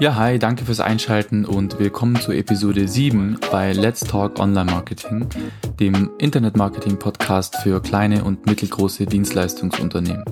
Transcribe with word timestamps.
Ja, 0.00 0.16
hi, 0.16 0.40
danke 0.40 0.64
fürs 0.64 0.80
Einschalten 0.80 1.44
und 1.44 1.78
willkommen 1.78 2.16
zu 2.16 2.32
Episode 2.32 2.88
7 2.88 3.38
bei 3.52 3.72
Let's 3.72 4.00
Talk 4.00 4.40
Online 4.40 4.68
Marketing, 4.68 5.28
dem 5.78 6.10
Internet-Marketing-Podcast 6.18 7.58
für 7.58 7.80
kleine 7.80 8.24
und 8.24 8.44
mittelgroße 8.44 9.06
Dienstleistungsunternehmen. 9.06 10.24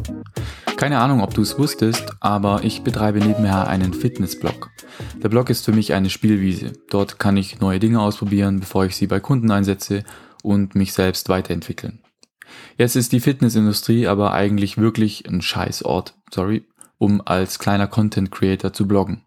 Keine 0.77 0.99
Ahnung, 0.99 1.23
ob 1.23 1.33
du 1.35 1.43
es 1.43 1.61
wusstest, 1.61 2.13
aber 2.19 2.65
ich 2.65 2.83
betreibe 2.83 3.21
nebenher 3.21 3.69
einen 3.69 3.95
Fitnessblog. 3.95 4.71
Der 5.23 5.29
Blog 5.29 5.49
ist 5.49 5.65
für 5.65 5.73
mich 5.73 5.95
eine 5.95 6.11
Spielwiese. 6.11 6.73
Dort 6.91 7.21
kann 7.21 7.37
ich 7.37 7.61
neue 7.61 7.79
Dinge 7.79 8.01
ausprobieren, 8.01 8.59
bevor 8.59 8.85
ich 8.87 8.97
sie 8.97 9.07
bei 9.07 9.21
Kunden 9.21 9.53
einsetze 9.53 10.03
und 10.43 10.75
mich 10.75 10.93
selbst 10.93 11.29
weiterentwickeln. 11.29 12.01
Jetzt 12.79 12.97
ist 12.97 13.13
die 13.13 13.21
Fitnessindustrie 13.21 14.09
aber 14.09 14.33
eigentlich 14.33 14.77
wirklich 14.77 15.29
ein 15.29 15.41
Scheißort, 15.41 16.15
sorry, 16.35 16.67
um 16.99 17.23
als 17.25 17.61
kleiner 17.61 17.87
Content 17.87 18.33
Creator 18.33 18.73
zu 18.73 18.89
bloggen. 18.89 19.23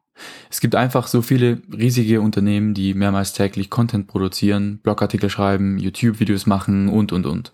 Es 0.50 0.60
gibt 0.60 0.76
einfach 0.76 1.08
so 1.08 1.22
viele 1.22 1.62
riesige 1.72 2.22
Unternehmen, 2.22 2.74
die 2.74 2.94
mehrmals 2.94 3.34
täglich 3.34 3.70
Content 3.70 4.08
produzieren, 4.08 4.80
Blogartikel 4.80 5.30
schreiben, 5.30 5.78
YouTube-Videos 5.78 6.46
machen 6.46 6.90
und, 6.90 7.12
und, 7.12 7.26
und. 7.26 7.54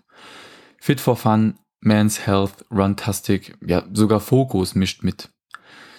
Fit 0.78 1.00
for 1.00 1.16
Fun, 1.16 1.54
Man's 1.80 2.26
Health, 2.26 2.64
Runtastic, 2.70 3.56
ja, 3.66 3.84
sogar 3.92 4.20
Focus 4.20 4.74
mischt 4.74 5.02
mit. 5.02 5.30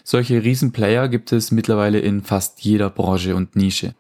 Solche 0.03 0.43
Riesenplayer 0.43 1.07
gibt 1.07 1.31
es 1.31 1.51
mittlerweile 1.51 1.99
in 1.99 2.21
fast 2.21 2.61
jeder 2.61 2.89
Branche 2.89 3.35
und 3.35 3.55
Nische. 3.55 3.95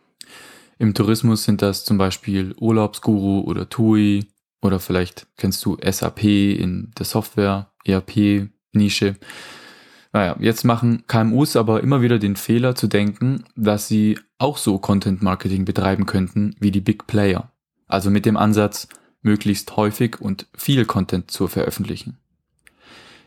Im 0.77 0.93
Tourismus 0.93 1.45
sind 1.45 1.61
das 1.61 1.85
zum 1.85 1.97
Beispiel 1.97 2.53
Urlaubsguru 2.59 3.41
oder 3.41 3.69
TUI 3.69 4.25
oder 4.61 4.79
vielleicht 4.79 5.27
kennst 5.37 5.63
du 5.65 5.77
SAP 5.81 6.23
in 6.23 6.91
der 6.97 7.05
Software, 7.05 7.71
ERP-Nische. 7.85 9.15
Naja, 10.13 10.35
jetzt 10.39 10.63
machen 10.63 11.03
KMUs 11.07 11.55
aber 11.55 11.81
immer 11.81 12.03
wieder 12.03 12.19
den 12.19 12.35
Fehler 12.35 12.75
zu 12.75 12.87
denken, 12.87 13.43
dass 13.55 13.87
sie 13.87 14.19
auch 14.37 14.57
so 14.57 14.77
Content 14.77 15.23
Marketing 15.23 15.65
betreiben 15.65 16.05
könnten 16.05 16.55
wie 16.59 16.69
die 16.69 16.81
Big 16.81 17.07
Player. 17.07 17.51
Also 17.87 18.11
mit 18.11 18.25
dem 18.27 18.37
Ansatz, 18.37 18.87
möglichst 19.23 19.75
häufig 19.75 20.21
und 20.21 20.47
viel 20.55 20.85
Content 20.85 21.31
zu 21.31 21.47
veröffentlichen. 21.47 22.17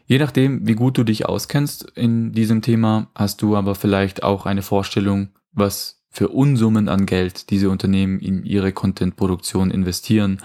Je 0.06 0.18
nachdem, 0.18 0.68
wie 0.68 0.74
gut 0.74 0.96
du 0.96 1.02
dich 1.02 1.26
auskennst 1.26 1.90
in 1.96 2.30
diesem 2.32 2.62
Thema, 2.62 3.08
hast 3.14 3.42
du 3.42 3.56
aber 3.56 3.74
vielleicht 3.74 4.22
auch 4.22 4.46
eine 4.46 4.62
Vorstellung, 4.62 5.30
was 5.52 6.04
für 6.10 6.28
Unsummen 6.28 6.88
an 6.88 7.06
Geld 7.06 7.50
diese 7.50 7.68
Unternehmen 7.68 8.20
in 8.20 8.44
ihre 8.44 8.72
Content-Produktion 8.72 9.72
investieren, 9.72 10.38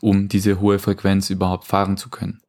um 0.00 0.28
diese 0.28 0.60
hohe 0.60 0.78
Frequenz 0.78 1.30
überhaupt 1.30 1.64
fahren 1.64 1.96
zu 1.96 2.08
können. 2.08 2.40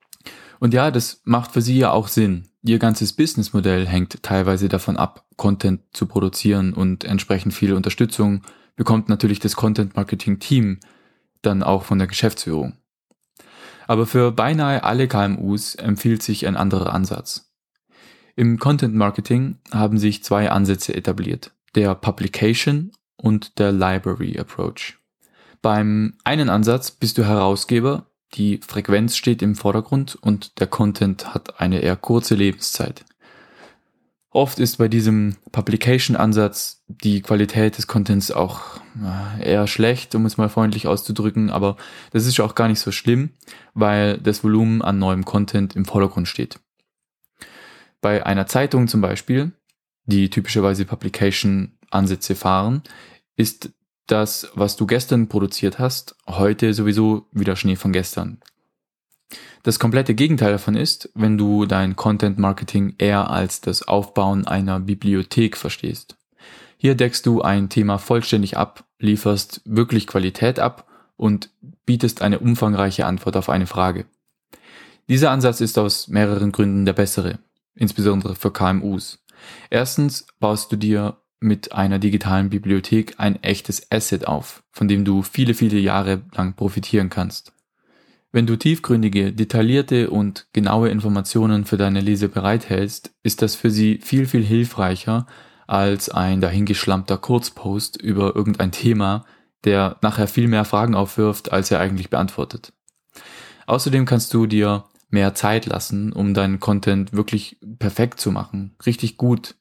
Und 0.62 0.74
ja, 0.74 0.92
das 0.92 1.22
macht 1.26 1.52
für 1.52 1.62
sie 1.62 1.78
ja 1.78 1.92
auch 1.92 2.08
Sinn, 2.08 2.48
Ihr 2.64 2.78
ganzes 2.78 3.14
Businessmodell 3.14 3.88
hängt 3.88 4.22
teilweise 4.22 4.70
davon 4.70 4.96
ab, 4.96 5.26
Content 5.36 5.82
zu 5.94 6.06
produzieren 6.06 6.74
und 6.74 7.04
entsprechend 7.04 7.56
viel 7.56 7.74
Unterstützung 7.74 8.44
bekommt 8.76 9.10
natürlich 9.10 9.40
das 9.40 9.56
Content 9.56 9.96
Marketing 9.96 10.38
Team 10.38 10.80
dann 11.42 11.64
auch 11.64 11.84
von 11.84 11.98
der 11.98 12.08
Geschäftsführung. 12.08 12.78
Aber 13.88 14.06
für 14.06 14.32
beinahe 14.32 14.84
alle 14.84 15.08
KMUs 15.08 15.74
empfiehlt 15.74 16.22
sich 16.22 16.46
ein 16.46 16.56
anderer 16.56 16.94
Ansatz. 16.94 17.52
Im 18.36 18.60
Content 18.60 18.94
Marketing 18.94 19.58
haben 19.72 19.98
sich 19.98 20.24
zwei 20.24 20.52
Ansätze 20.52 20.94
etabliert, 20.94 21.52
der 21.74 21.96
Publication 21.96 22.92
und 23.18 23.58
der 23.58 23.72
Library 23.72 24.38
Approach. 24.38 25.00
Beim 25.64 26.14
einen 26.24 26.50
Ansatz 26.50 26.92
bist 26.92 27.18
du 27.18 27.26
Herausgeber 27.26 28.11
die 28.34 28.60
Frequenz 28.66 29.16
steht 29.16 29.42
im 29.42 29.56
Vordergrund 29.56 30.16
und 30.16 30.60
der 30.60 30.68
Content 30.68 31.34
hat 31.34 31.60
eine 31.60 31.80
eher 31.80 31.96
kurze 31.96 32.36
Lebenszeit. 32.36 33.04
Oft 34.34 34.60
ist 34.60 34.78
bei 34.78 34.88
diesem 34.88 35.36
Publication-Ansatz 35.52 36.84
die 36.88 37.22
Qualität 37.22 37.78
des 37.78 37.88
Contents 37.88 38.32
auch 38.32 38.80
eher 39.42 39.68
schlecht, 39.68 40.16
um 40.16 40.26
es 40.26 40.38
mal 40.38 40.48
freundlich 40.48 40.88
auszudrücken, 40.88 41.50
aber 41.50 41.76
das 42.12 42.26
ist 42.26 42.40
auch 42.40 42.56
gar 42.56 42.70
nicht 42.70 42.80
so 42.80 42.94
schlimm, 42.94 43.32
weil 43.74 44.18
das 44.18 44.42
Volumen 44.42 44.82
an 44.82 45.00
neuem 45.00 45.26
Content 45.26 45.76
im 45.76 45.84
Vordergrund 45.84 46.30
steht. 46.30 46.62
Bei 48.00 48.26
einer 48.26 48.48
Zeitung 48.48 48.88
zum 48.88 49.02
Beispiel, 49.02 49.52
die 50.06 50.30
typischerweise 50.30 50.86
Publication-Ansätze 50.86 52.36
fahren, 52.36 52.84
ist 53.36 53.72
das, 54.12 54.52
was 54.54 54.76
du 54.76 54.86
gestern 54.86 55.30
produziert 55.30 55.80
hast, 55.80 56.16
heute 56.28 56.74
sowieso 56.74 57.28
wieder 57.32 57.56
Schnee 57.56 57.76
von 57.76 57.94
gestern. 57.94 58.40
Das 59.64 59.80
komplette 59.80 60.16
Gegenteil 60.16 60.52
davon 60.52 60.76
ist, 60.76 61.10
wenn 61.14 61.38
du 61.38 61.66
dein 61.66 61.96
Content 61.96 62.38
Marketing 62.38 62.96
eher 62.98 63.30
als 63.30 63.62
das 63.62 63.88
Aufbauen 63.88 64.48
einer 64.48 64.80
Bibliothek 64.80 65.56
verstehst. 65.56 66.18
Hier 66.78 66.96
deckst 66.96 67.26
du 67.26 67.42
ein 67.42 67.70
Thema 67.70 68.00
vollständig 68.00 68.58
ab, 68.58 68.86
lieferst 69.00 69.62
wirklich 69.66 70.08
Qualität 70.08 70.60
ab 70.60 70.88
und 71.16 71.52
bietest 71.86 72.22
eine 72.22 72.40
umfangreiche 72.40 73.06
Antwort 73.06 73.38
auf 73.38 73.50
eine 73.50 73.68
Frage. 73.68 74.08
Dieser 75.08 75.32
Ansatz 75.32 75.62
ist 75.62 75.78
aus 75.78 76.08
mehreren 76.08 76.52
Gründen 76.52 76.86
der 76.86 76.94
bessere, 76.94 77.40
insbesondere 77.76 78.36
für 78.36 78.52
KMUs. 78.52 79.24
Erstens 79.70 80.26
baust 80.40 80.72
du 80.72 80.76
dir 80.76 81.18
mit 81.42 81.74
einer 81.74 82.00
digitalen 82.00 82.50
Bibliothek 82.50 83.16
ein 83.18 83.42
echtes 83.44 83.92
Asset 83.92 84.28
auf, 84.28 84.64
von 84.72 84.88
dem 84.88 85.04
du 85.04 85.24
viele, 85.24 85.54
viele 85.54 85.80
Jahre 85.80 86.22
lang 86.34 86.56
profitieren 86.56 87.10
kannst. 87.10 87.52
Wenn 88.32 88.48
du 88.48 88.56
tiefgründige, 88.56 89.34
detaillierte 89.34 90.10
und 90.10 90.48
genaue 90.54 90.90
Informationen 90.90 91.66
für 91.66 91.76
deine 91.76 92.00
Leser 92.00 92.30
bereithältst, 92.30 93.12
ist 93.24 93.42
das 93.42 93.56
für 93.56 93.70
sie 93.72 94.00
viel, 94.02 94.26
viel 94.26 94.44
hilfreicher 94.44 95.26
als 95.68 96.10
ein 96.10 96.40
dahingeschlammter 96.40 97.18
Kurzpost 97.18 98.00
über 98.02 98.36
irgendein 98.36 98.72
Thema, 98.72 99.26
der 99.66 99.98
nachher 100.02 100.28
viel 100.28 100.48
mehr 100.48 100.64
Fragen 100.64 100.96
aufwirft, 100.96 101.52
als 101.52 101.72
er 101.72 101.80
eigentlich 101.80 102.10
beantwortet. 102.10 102.72
Außerdem 103.66 104.06
kannst 104.06 104.34
du 104.34 104.46
dir 104.46 104.86
mehr 105.10 105.34
Zeit 105.34 105.66
lassen, 105.66 106.14
um 106.14 106.34
deinen 106.34 106.60
Content 106.60 107.14
wirklich 107.14 107.58
perfekt 107.80 108.20
zu 108.20 108.32
machen, 108.32 108.76
richtig 108.86 109.18
gut 109.18 109.56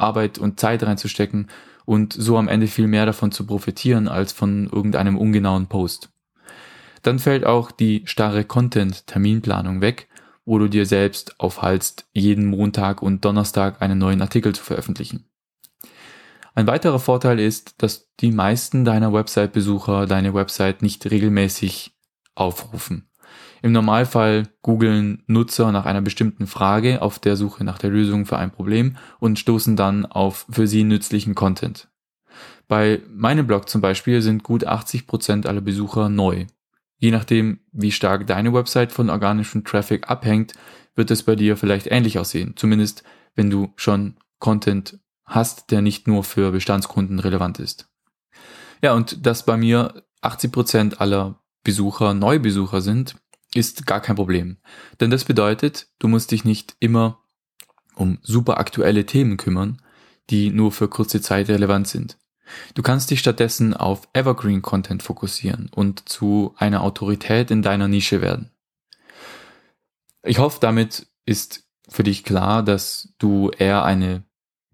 Arbeit 0.00 0.38
und 0.38 0.60
Zeit 0.60 0.82
reinzustecken 0.82 1.48
und 1.84 2.12
so 2.12 2.38
am 2.38 2.48
Ende 2.48 2.66
viel 2.66 2.86
mehr 2.86 3.06
davon 3.06 3.32
zu 3.32 3.46
profitieren 3.46 4.08
als 4.08 4.32
von 4.32 4.68
irgendeinem 4.70 5.16
ungenauen 5.18 5.66
Post. 5.66 6.10
Dann 7.02 7.18
fällt 7.18 7.44
auch 7.44 7.70
die 7.70 8.02
starre 8.04 8.44
Content-Terminplanung 8.44 9.80
weg, 9.80 10.08
wo 10.44 10.58
du 10.58 10.68
dir 10.68 10.86
selbst 10.86 11.38
aufhalst, 11.38 12.06
jeden 12.12 12.46
Montag 12.46 13.02
und 13.02 13.24
Donnerstag 13.24 13.82
einen 13.82 13.98
neuen 13.98 14.22
Artikel 14.22 14.54
zu 14.54 14.62
veröffentlichen. 14.62 15.26
Ein 16.54 16.66
weiterer 16.66 16.98
Vorteil 16.98 17.38
ist, 17.38 17.82
dass 17.82 18.10
die 18.20 18.32
meisten 18.32 18.84
deiner 18.84 19.12
Website-Besucher 19.12 20.06
deine 20.06 20.34
Website 20.34 20.82
nicht 20.82 21.10
regelmäßig 21.10 21.96
aufrufen. 22.34 23.09
Im 23.62 23.72
Normalfall 23.72 24.48
googeln 24.62 25.22
Nutzer 25.26 25.70
nach 25.72 25.84
einer 25.84 26.00
bestimmten 26.00 26.46
Frage 26.46 27.02
auf 27.02 27.18
der 27.18 27.36
Suche 27.36 27.64
nach 27.64 27.78
der 27.78 27.90
Lösung 27.90 28.26
für 28.26 28.38
ein 28.38 28.50
Problem 28.50 28.96
und 29.18 29.38
stoßen 29.38 29.76
dann 29.76 30.06
auf 30.06 30.46
für 30.50 30.66
sie 30.66 30.84
nützlichen 30.84 31.34
Content. 31.34 31.88
Bei 32.68 33.02
meinem 33.08 33.46
Blog 33.46 33.68
zum 33.68 33.80
Beispiel 33.80 34.22
sind 34.22 34.42
gut 34.44 34.64
80 34.64 35.06
Prozent 35.06 35.46
aller 35.46 35.60
Besucher 35.60 36.08
neu. 36.08 36.46
Je 36.98 37.10
nachdem, 37.10 37.60
wie 37.72 37.92
stark 37.92 38.26
deine 38.26 38.52
Website 38.52 38.92
von 38.92 39.10
organischem 39.10 39.64
Traffic 39.64 40.08
abhängt, 40.08 40.52
wird 40.94 41.10
es 41.10 41.22
bei 41.22 41.34
dir 41.34 41.56
vielleicht 41.56 41.86
ähnlich 41.86 42.18
aussehen. 42.18 42.54
Zumindest 42.56 43.02
wenn 43.34 43.50
du 43.50 43.72
schon 43.76 44.16
Content 44.38 44.98
hast, 45.24 45.70
der 45.70 45.82
nicht 45.82 46.08
nur 46.08 46.24
für 46.24 46.50
Bestandskunden 46.50 47.18
relevant 47.18 47.58
ist. 47.58 47.88
Ja, 48.82 48.94
und 48.94 49.26
dass 49.26 49.44
bei 49.44 49.56
mir 49.56 50.02
80 50.22 50.52
Prozent 50.52 51.00
aller 51.00 51.40
Besucher 51.62 52.14
Neubesucher 52.14 52.80
sind, 52.80 53.16
ist 53.54 53.86
gar 53.86 54.00
kein 54.00 54.16
Problem. 54.16 54.58
Denn 55.00 55.10
das 55.10 55.24
bedeutet, 55.24 55.88
du 55.98 56.08
musst 56.08 56.30
dich 56.30 56.44
nicht 56.44 56.76
immer 56.80 57.22
um 57.94 58.18
super 58.22 58.58
aktuelle 58.58 59.06
Themen 59.06 59.36
kümmern, 59.36 59.82
die 60.30 60.50
nur 60.50 60.72
für 60.72 60.88
kurze 60.88 61.20
Zeit 61.20 61.48
relevant 61.48 61.88
sind. 61.88 62.18
Du 62.74 62.82
kannst 62.82 63.10
dich 63.10 63.20
stattdessen 63.20 63.74
auf 63.74 64.08
Evergreen 64.12 64.62
Content 64.62 65.02
fokussieren 65.02 65.70
und 65.74 66.08
zu 66.08 66.54
einer 66.56 66.82
Autorität 66.82 67.50
in 67.50 67.62
deiner 67.62 67.88
Nische 67.88 68.20
werden. 68.20 68.50
Ich 70.22 70.38
hoffe, 70.38 70.58
damit 70.60 71.06
ist 71.24 71.64
für 71.88 72.02
dich 72.02 72.24
klar, 72.24 72.62
dass 72.62 73.12
du 73.18 73.50
eher 73.50 73.84
eine 73.84 74.24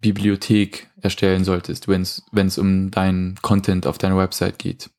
Bibliothek 0.01 0.91
erstellen 1.01 1.45
solltest, 1.45 1.89
wenn 1.89 2.03
es 2.03 2.59
um 2.59 2.91
deinen 2.91 3.37
Content 3.43 3.87
auf 3.87 3.99
deiner 3.99 4.17
Website 4.17 4.59
geht. 4.59 4.91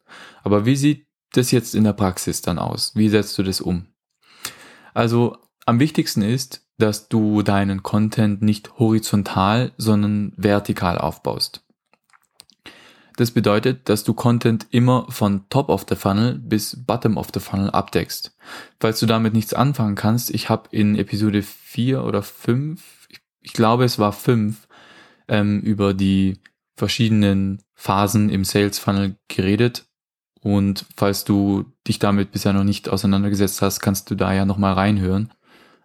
Aber 0.44 0.66
wie 0.66 0.76
sieht 0.76 1.07
das 1.34 1.52
jetzt 1.52 1.76
in 1.76 1.84
der 1.84 1.94
Praxis 1.94 2.42
dann 2.42 2.60
aus? 2.60 2.94
Wie 2.96 3.10
setzt 3.10 3.38
du 3.38 3.44
das 3.44 3.62
um? 3.62 3.88
Also 4.94 5.38
am 5.66 5.80
wichtigsten 5.80 6.22
ist, 6.22 6.68
dass 6.78 7.10
du 7.10 7.42
deinen 7.42 7.84
Content 7.84 8.42
nicht 8.42 8.80
horizontal, 8.80 9.72
sondern 9.78 10.34
vertikal 10.38 10.98
aufbaust. 10.98 11.64
Das 13.18 13.32
bedeutet, 13.32 13.90
dass 13.90 14.04
du 14.04 14.14
Content 14.14 14.68
immer 14.70 15.08
von 15.10 15.50
Top 15.50 15.70
of 15.70 15.88
the 15.90 15.96
Funnel 15.96 16.36
bis 16.36 16.84
Bottom 16.86 17.18
of 17.18 17.30
the 17.34 17.40
Funnel 17.40 17.72
abdeckst. 17.72 18.38
Falls 18.80 19.00
du 19.00 19.08
damit 19.08 19.34
nichts 19.34 19.56
anfangen 19.56 19.96
kannst, 19.96 20.30
ich 20.30 20.50
habe 20.50 20.70
in 20.72 20.96
Episode 20.96 21.42
4 21.42 22.04
oder 22.04 22.22
5, 22.22 23.08
ich 23.42 23.54
glaube 23.54 23.86
es 23.86 23.98
war 23.98 24.14
5, 24.14 24.68
ähm, 25.28 25.62
über 25.62 25.96
die 25.96 26.40
verschiedenen 26.76 27.64
Phasen 27.74 28.30
im 28.30 28.46
Sales 28.46 28.78
Funnel 28.78 29.18
geredet. 29.28 29.86
Und 30.42 30.86
falls 30.96 31.24
du 31.24 31.66
dich 31.88 32.00
damit 32.00 32.32
bisher 32.32 32.54
noch 32.54 32.64
nicht 32.64 32.90
auseinandergesetzt 32.90 33.62
hast, 33.62 33.80
kannst 33.80 34.10
du 34.10 34.16
da 34.16 34.34
ja 34.34 34.46
nochmal 34.46 34.74
reinhören. 34.74 35.34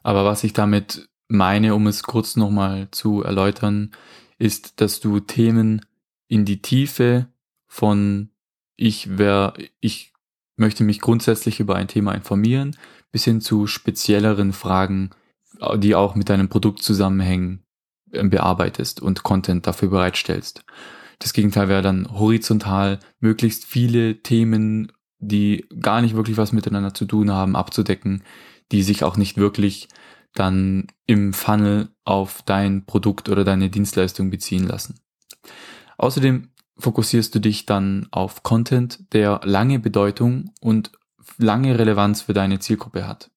Aber 0.03 0.25
was 0.25 0.45
ich 0.45 0.53
damit 0.53 1.09
meine, 1.29 1.75
um 1.75 1.87
es 1.87 2.03
kurz 2.03 2.37
nochmal 2.37 2.89
zu 2.91 3.23
erläutern, 3.23 3.93
ist, 4.39 4.81
dass 4.81 5.01
du 5.01 5.21
Themen 5.21 5.85
in 6.29 6.45
die 6.45 6.61
Tiefe 6.61 7.29
von 7.67 8.31
ich 8.77 9.19
wär, 9.19 9.55
ich 9.81 10.13
möchte 10.57 10.85
mich 10.85 11.01
grundsätzlich 11.01 11.61
über 11.61 11.77
ein 11.77 11.89
Thema 11.89 12.13
informieren, 12.13 12.77
bis 13.11 13.25
hin 13.25 13.41
zu 13.41 13.67
spezielleren 13.67 14.53
Fragen, 14.53 15.11
die 15.77 15.95
auch 15.95 16.15
mit 16.15 16.29
deinem 16.29 16.49
Produkt 16.49 16.83
zusammenhängen, 16.83 17.63
ähm, 18.13 18.31
bearbeitest 18.31 19.01
und 19.01 19.23
Content 19.23 19.67
dafür 19.67 19.91
bereitstellst. 19.91 20.65
Das 21.23 21.33
Gegenteil 21.33 21.69
wäre 21.69 21.83
dann 21.83 22.09
horizontal, 22.19 22.99
möglichst 23.21 23.65
viele 23.65 24.23
Themen, 24.23 24.91
die 25.21 25.69
gar 25.81 26.03
nicht 26.03 26.17
wirklich 26.17 26.37
was 26.37 26.51
miteinander 26.51 26.95
zu 26.95 27.05
tun 27.05 27.31
haben, 27.31 27.55
abzudecken, 27.55 28.25
die 28.73 28.83
sich 28.83 29.05
auch 29.05 29.17
nicht 29.17 29.37
wirklich 29.37 29.89
dann 30.35 30.89
im 31.07 31.33
Funnel 31.33 31.91
auf 32.05 32.43
dein 32.43 32.87
Produkt 32.87 33.29
oder 33.29 33.45
deine 33.45 33.71
Dienstleistung 33.71 34.31
beziehen 34.31 34.67
lassen. 34.67 34.97
Außerdem 35.97 36.49
fokussierst 36.77 37.33
du 37.37 37.39
dich 37.39 37.67
dann 37.67 38.09
auf 38.11 38.43
Content, 38.43 39.13
der 39.13 39.43
lange 39.45 39.79
Bedeutung 39.79 40.51
und 40.61 40.91
lange 41.39 41.79
Relevanz 41.79 42.23
für 42.23 42.33
deine 42.33 42.59
Zielgruppe 42.59 43.07
hat. 43.07 43.31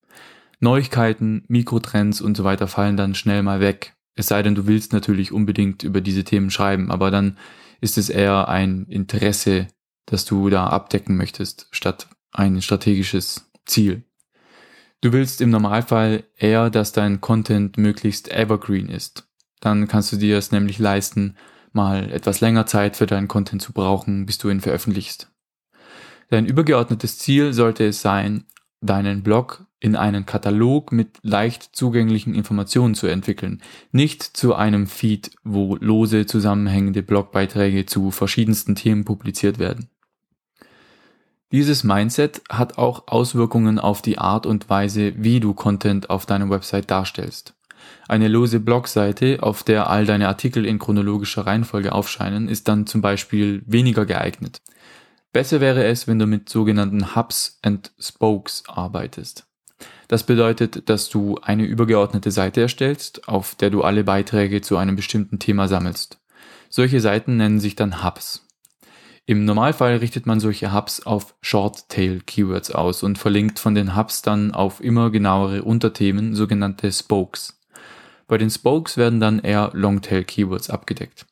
Neuigkeiten, 0.59 1.43
Mikrotrends 1.49 2.19
und 2.19 2.35
so 2.35 2.43
weiter 2.43 2.67
fallen 2.67 2.97
dann 2.97 3.13
schnell 3.13 3.43
mal 3.43 3.59
weg. 3.59 3.94
Es 4.15 4.27
sei 4.27 4.41
denn, 4.41 4.55
du 4.55 4.65
willst 4.67 4.93
natürlich 4.93 5.31
unbedingt 5.31 5.83
über 5.83 6.01
diese 6.01 6.23
Themen 6.23 6.49
schreiben, 6.49 6.91
aber 6.91 7.11
dann 7.11 7.37
ist 7.81 7.97
es 7.97 8.09
eher 8.09 8.47
ein 8.47 8.85
Interesse, 8.87 9.67
das 10.05 10.25
du 10.25 10.49
da 10.49 10.67
abdecken 10.67 11.17
möchtest, 11.17 11.67
statt 11.71 12.07
ein 12.31 12.61
strategisches 12.61 13.51
Ziel. 13.65 14.03
Du 15.01 15.11
willst 15.13 15.41
im 15.41 15.49
Normalfall 15.49 16.23
eher, 16.37 16.69
dass 16.69 16.91
dein 16.91 17.21
Content 17.21 17.77
möglichst 17.77 18.31
evergreen 18.31 18.89
ist. 18.89 19.27
Dann 19.59 19.87
kannst 19.87 20.11
du 20.11 20.17
dir 20.17 20.37
es 20.37 20.51
nämlich 20.51 20.79
leisten, 20.79 21.35
mal 21.73 22.11
etwas 22.11 22.41
länger 22.41 22.65
Zeit 22.65 22.95
für 22.95 23.05
deinen 23.05 23.27
Content 23.27 23.61
zu 23.61 23.73
brauchen, 23.73 24.25
bis 24.25 24.37
du 24.37 24.49
ihn 24.49 24.61
veröffentlichst. 24.61 25.31
Dein 26.29 26.45
übergeordnetes 26.45 27.19
Ziel 27.19 27.53
sollte 27.53 27.85
es 27.85 28.01
sein, 28.01 28.45
deinen 28.85 29.23
Blog 29.23 29.65
in 29.79 29.95
einen 29.95 30.25
Katalog 30.25 30.91
mit 30.91 31.17
leicht 31.21 31.75
zugänglichen 31.75 32.33
Informationen 32.33 32.95
zu 32.95 33.07
entwickeln, 33.07 33.61
nicht 33.91 34.23
zu 34.23 34.55
einem 34.55 34.87
Feed, 34.87 35.31
wo 35.43 35.75
lose 35.75 36.25
zusammenhängende 36.25 37.03
Blogbeiträge 37.03 37.85
zu 37.85 38.11
verschiedensten 38.11 38.75
Themen 38.75 39.05
publiziert 39.05 39.59
werden. 39.59 39.89
Dieses 41.51 41.83
Mindset 41.83 42.41
hat 42.49 42.77
auch 42.77 43.07
Auswirkungen 43.07 43.79
auf 43.79 44.01
die 44.01 44.17
Art 44.17 44.45
und 44.45 44.69
Weise, 44.69 45.13
wie 45.17 45.39
du 45.39 45.53
Content 45.53 46.09
auf 46.09 46.25
deiner 46.25 46.49
Website 46.49 46.89
darstellst. 46.89 47.53
Eine 48.07 48.27
lose 48.27 48.59
Blogseite, 48.59 49.39
auf 49.41 49.63
der 49.63 49.89
all 49.89 50.05
deine 50.05 50.27
Artikel 50.27 50.65
in 50.65 50.79
chronologischer 50.79 51.45
Reihenfolge 51.45 51.91
aufscheinen, 51.91 52.47
ist 52.47 52.67
dann 52.67 52.87
zum 52.87 53.01
Beispiel 53.01 53.61
weniger 53.65 54.05
geeignet. 54.05 54.61
Besser 55.35 55.59
wäre 55.59 55.83
es, 55.83 56.07
wenn 56.07 56.17
du 56.17 56.27
mit 56.27 56.47
sogenannten 56.47 57.13
Hubs 57.13 57.59
and 57.61 57.91
Spokes 57.99 58.63
arbeitest. 58.67 59.45
Das 60.07 60.25
bedeutet, 60.25 60.87
dass 60.87 61.09
du 61.09 61.37
eine 61.41 61.65
übergeordnete 61.65 62.31
Seite 62.31 62.61
erstellst, 62.61 63.27
auf 63.27 63.53
der 63.55 63.69
du 63.69 63.83
alle 63.83 64.05
Beiträge 64.05 64.61
zu 64.61 64.77
einem 64.77 64.95
bestimmten 64.95 65.37
Thema 65.37 65.67
sammelst. 65.67 66.21
Solche 66.69 67.01
Seiten 67.01 67.35
nennen 67.35 67.59
sich 67.59 67.75
dann 67.75 68.01
Hubs. 68.01 68.47
Im 69.25 69.43
Normalfall 69.43 69.97
richtet 69.97 70.25
man 70.25 70.39
solche 70.39 70.73
Hubs 70.73 71.05
auf 71.05 71.35
Short-Tail-Keywords 71.41 72.71
aus 72.71 73.03
und 73.03 73.17
verlinkt 73.17 73.59
von 73.59 73.75
den 73.75 73.97
Hubs 73.97 74.21
dann 74.21 74.53
auf 74.53 74.79
immer 74.79 75.09
genauere 75.09 75.63
Unterthemen, 75.63 76.33
sogenannte 76.33 76.89
Spokes. 76.93 77.59
Bei 78.29 78.37
den 78.37 78.49
Spokes 78.49 78.95
werden 78.95 79.19
dann 79.19 79.39
eher 79.39 79.71
Longtail-Keywords 79.73 80.69
abgedeckt. 80.69 81.25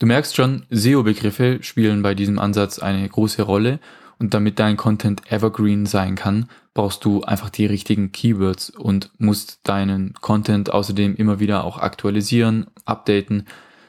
Du 0.00 0.06
merkst 0.06 0.34
schon, 0.34 0.64
SEO-Begriffe 0.70 1.58
spielen 1.60 2.00
bei 2.00 2.14
diesem 2.14 2.38
Ansatz 2.38 2.78
eine 2.78 3.06
große 3.06 3.42
Rolle 3.42 3.80
und 4.18 4.32
damit 4.32 4.58
dein 4.58 4.78
Content 4.78 5.30
evergreen 5.30 5.84
sein 5.84 6.14
kann, 6.14 6.48
brauchst 6.72 7.04
du 7.04 7.22
einfach 7.22 7.50
die 7.50 7.66
richtigen 7.66 8.10
Keywords 8.10 8.70
und 8.70 9.10
musst 9.18 9.60
deinen 9.64 10.14
Content 10.14 10.72
außerdem 10.72 11.16
immer 11.16 11.38
wieder 11.38 11.64
auch 11.64 11.76
aktualisieren, 11.76 12.68
updaten, 12.86 13.46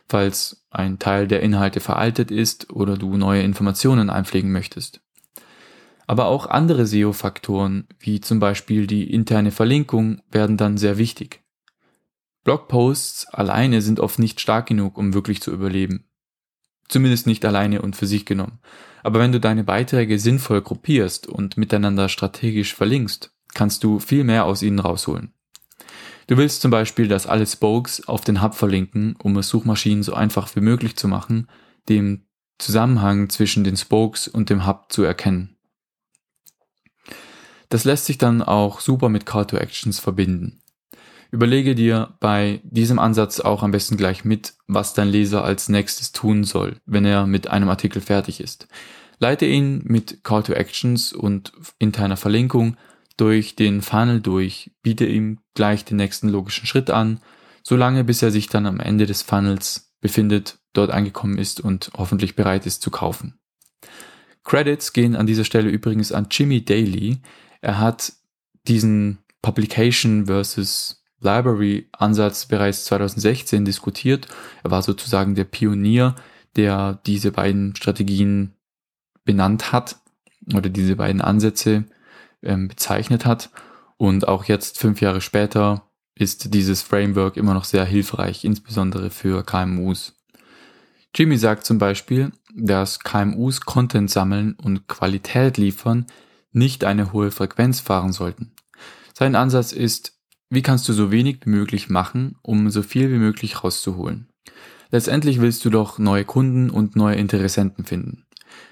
falls 0.10 0.66
ein 0.70 1.00
Teil 1.00 1.30
der 1.30 1.44
Inhalte 1.44 1.80
veraltet 1.80 2.30
ist 2.30 2.74
oder 2.74 2.98
du 2.98 3.16
neue 3.16 3.44
Informationen 3.44 4.10
einpflegen 4.10 4.52
möchtest. 4.52 5.00
Aber 6.08 6.26
auch 6.26 6.46
andere 6.46 6.88
SEO-Faktoren, 6.88 7.88
wie 8.00 8.20
zum 8.20 8.42
Beispiel 8.42 8.86
die 8.86 9.10
interne 9.14 9.52
Verlinkung, 9.52 10.22
werden 10.30 10.58
dann 10.58 10.78
sehr 10.78 10.98
wichtig. 10.98 11.42
Blogposts 12.44 13.28
alleine 13.28 13.82
sind 13.82 14.00
oft 14.00 14.20
nicht 14.20 14.40
stark 14.40 14.68
genug, 14.68 14.98
um 14.98 15.14
wirklich 15.14 15.42
zu 15.42 15.52
überleben. 15.52 16.06
Zumindest 16.88 17.28
nicht 17.28 17.46
alleine 17.46 17.82
und 17.82 17.96
für 17.96 18.08
sich 18.08 18.26
genommen. 18.26 18.60
Aber 19.04 19.20
wenn 19.20 19.32
du 19.32 19.40
deine 19.40 19.64
Beiträge 19.64 20.20
sinnvoll 20.20 20.62
gruppierst 20.62 21.28
und 21.28 21.58
miteinander 21.58 22.10
strategisch 22.10 22.76
verlinkst, 22.76 23.34
kannst 23.54 23.84
du 23.84 24.00
viel 24.00 24.24
mehr 24.24 24.46
aus 24.46 24.62
ihnen 24.62 24.80
rausholen. 24.80 25.34
Du 26.28 26.38
willst 26.38 26.62
zum 26.62 26.72
Beispiel, 26.72 27.08
dass 27.08 27.28
alle 27.28 27.46
Spokes 27.46 28.08
auf 28.08 28.22
den 28.22 28.42
Hub 28.42 28.56
verlinken, 28.56 29.16
um 29.22 29.38
es 29.38 29.50
Suchmaschinen 29.50 30.04
so 30.04 30.14
einfach 30.14 30.56
wie 30.56 30.62
möglich 30.62 30.96
zu 30.96 31.08
machen, 31.08 31.48
den 31.90 32.26
Zusammenhang 32.58 33.30
zwischen 33.30 33.64
den 33.64 33.76
Spokes 33.76 34.28
und 34.28 34.50
dem 34.50 34.66
Hub 34.66 34.92
zu 34.92 35.04
erkennen. 35.04 35.58
Das 37.70 37.86
lässt 37.86 38.06
sich 38.06 38.18
dann 38.18 38.42
auch 38.42 38.82
super 38.82 39.10
mit 39.10 39.26
Call 39.26 39.46
to 39.46 39.58
Actions 39.58 40.00
verbinden. 40.00 40.61
Überlege 41.32 41.76
dir 41.76 42.14
bei 42.20 42.60
diesem 42.64 43.00
Ansatz 43.00 43.40
auch 43.40 43.64
am 43.64 43.72
besten 43.72 43.96
gleich 43.96 44.26
mit, 44.26 44.54
was 44.68 44.94
dein 44.94 45.08
Leser 45.08 45.46
als 45.46 45.70
nächstes 45.70 46.12
tun 46.12 46.44
soll, 46.44 46.76
wenn 46.86 47.06
er 47.06 47.26
mit 47.26 47.48
einem 47.48 47.70
Artikel 47.70 48.02
fertig 48.02 48.42
ist. 48.42 48.68
Leite 49.18 49.46
ihn 49.46 49.82
mit 49.86 50.24
Call 50.24 50.44
to 50.44 50.52
Actions 50.54 51.14
und 51.14 51.54
interner 51.80 52.18
Verlinkung 52.18 52.76
durch 53.16 53.56
den 53.56 53.82
Funnel 53.82 54.20
durch, 54.20 54.72
biete 54.82 55.06
ihm 55.06 55.40
gleich 55.54 55.86
den 55.86 55.98
nächsten 55.98 56.28
logischen 56.28 56.66
Schritt 56.66 56.90
an, 56.90 57.22
solange 57.64 58.04
bis 58.04 58.22
er 58.22 58.32
sich 58.32 58.48
dann 58.48 58.66
am 58.66 58.80
Ende 58.80 59.06
des 59.06 59.22
Funnels 59.22 59.94
befindet, 60.02 60.58
dort 60.74 60.92
angekommen 60.92 61.38
ist 61.38 61.62
und 61.62 61.92
hoffentlich 61.96 62.36
bereit 62.36 62.66
ist 62.66 62.82
zu 62.82 62.92
kaufen. 62.92 63.40
Credits 64.44 64.92
gehen 64.92 65.16
an 65.16 65.28
dieser 65.28 65.46
Stelle 65.46 65.70
übrigens 65.70 66.12
an 66.12 66.28
Jimmy 66.32 66.66
Daly. 66.66 67.22
Er 67.62 67.80
hat 67.80 68.14
diesen 68.68 69.20
Publication 69.42 70.26
versus 70.26 71.01
Library-Ansatz 71.22 72.48
bereits 72.48 72.86
2016 72.86 73.66
diskutiert. 73.66 74.28
Er 74.64 74.72
war 74.72 74.82
sozusagen 74.82 75.36
der 75.36 75.46
Pionier, 75.46 76.16
der 76.56 77.00
diese 77.06 77.32
beiden 77.32 77.76
Strategien 77.76 78.54
benannt 79.24 79.72
hat 79.72 79.98
oder 80.54 80.70
diese 80.70 80.96
beiden 80.96 81.22
Ansätze 81.22 81.86
ähm, 82.44 82.68
bezeichnet 82.68 83.26
hat. 83.26 83.52
Und 83.98 84.28
auch 84.28 84.46
jetzt, 84.46 84.80
fünf 84.80 85.00
Jahre 85.02 85.22
später, 85.22 85.88
ist 86.16 86.54
dieses 86.54 86.82
Framework 86.82 87.38
immer 87.38 87.54
noch 87.54 87.66
sehr 87.66 87.86
hilfreich, 87.86 88.44
insbesondere 88.44 89.10
für 89.10 89.44
KMUs. 89.44 90.16
Jimmy 91.14 91.38
sagt 91.38 91.66
zum 91.66 91.78
Beispiel, 91.78 92.32
dass 92.56 93.00
KMUs 93.00 93.62
Content 93.62 94.10
sammeln 94.10 94.54
und 94.54 94.88
Qualität 94.88 95.58
liefern 95.58 96.06
nicht 96.52 96.84
eine 96.84 97.14
hohe 97.14 97.32
Frequenz 97.32 97.80
fahren 97.80 98.12
sollten. 98.12 98.52
Sein 99.14 99.36
Ansatz 99.36 99.72
ist, 99.72 100.21
wie 100.52 100.62
kannst 100.62 100.88
du 100.90 100.94
so 100.94 101.12
wenig 101.12 101.40
wie 101.46 101.50
möglich 101.50 101.90
machen, 101.90 102.36
um 102.42 102.70
so 102.70 102.84
viel 102.84 103.10
wie 103.10 103.18
möglich 103.18 103.64
rauszuholen? 103.64 104.28
Letztendlich 104.92 105.40
willst 105.40 105.64
du 105.64 105.70
doch 105.70 105.98
neue 105.98 106.26
Kunden 106.26 106.70
und 106.70 106.98
neue 106.98 107.16
Interessenten 107.16 107.86
finden. 107.86 108.26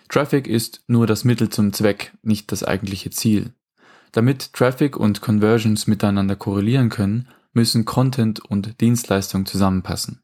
Traffic 0.09 0.45
ist 0.45 0.83
nur 0.87 1.07
das 1.07 1.23
Mittel 1.23 1.47
zum 1.47 1.71
Zweck, 1.71 2.11
nicht 2.21 2.51
das 2.51 2.65
eigentliche 2.65 3.11
Ziel. 3.11 3.53
Damit 4.11 4.51
Traffic 4.51 4.97
und 4.97 5.21
Conversions 5.21 5.87
miteinander 5.87 6.35
korrelieren 6.35 6.89
können, 6.89 7.29
müssen 7.53 7.85
Content 7.85 8.43
und 8.43 8.81
Dienstleistung 8.81 9.45
zusammenpassen. 9.45 10.21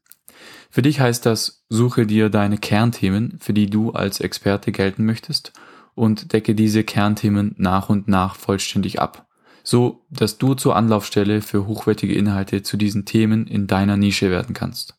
Für 0.68 0.82
dich 0.82 1.00
heißt 1.00 1.24
das, 1.24 1.64
suche 1.70 2.06
dir 2.06 2.28
deine 2.28 2.58
Kernthemen, 2.58 3.38
für 3.40 3.54
die 3.54 3.70
du 3.70 3.92
als 3.92 4.20
Experte 4.20 4.72
gelten 4.72 5.06
möchtest, 5.06 5.54
und 5.94 6.34
decke 6.34 6.54
diese 6.54 6.84
Kernthemen 6.84 7.54
nach 7.56 7.88
und 7.88 8.08
nach 8.08 8.36
vollständig 8.36 9.00
ab 9.00 9.25
so 9.66 10.04
dass 10.10 10.38
du 10.38 10.54
zur 10.54 10.76
Anlaufstelle 10.76 11.42
für 11.42 11.66
hochwertige 11.66 12.14
Inhalte 12.14 12.62
zu 12.62 12.76
diesen 12.76 13.04
Themen 13.04 13.48
in 13.48 13.66
deiner 13.66 13.96
Nische 13.96 14.30
werden 14.30 14.54
kannst. 14.54 14.94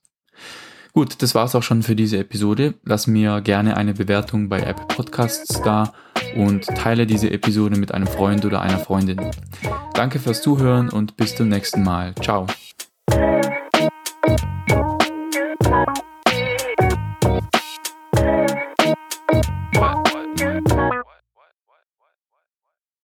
Gut, 0.91 1.21
das 1.21 1.36
war's 1.36 1.55
auch 1.55 1.63
schon 1.63 1.83
für 1.83 1.95
diese 1.95 2.17
Episode. 2.17 2.74
Lass 2.83 3.07
mir 3.07 3.39
gerne 3.41 3.77
eine 3.77 3.93
Bewertung 3.93 4.50
bei 4.50 4.59
Apple 4.59 4.88
Podcasts 4.88 5.62
da 5.62 5.93
und 6.36 6.65
teile 6.65 7.05
diese 7.05 7.31
Episode 7.31 7.77
mit 7.77 7.93
einem 7.93 8.07
Freund 8.07 8.43
oder 8.45 8.62
einer 8.62 8.79
Freundin. 8.79 9.31
Danke 9.93 10.19
fürs 10.19 10.41
Zuhören 10.41 10.89
und 10.89 11.15
bis 11.15 11.36
zum 11.36 11.47
nächsten 11.47 11.83
Mal. 11.83 12.13
Ciao. 12.15 12.47
Ciao. 13.09 14.97